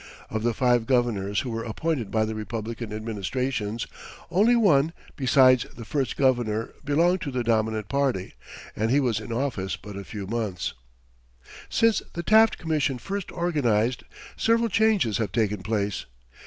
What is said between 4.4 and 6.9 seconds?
one besides the first governor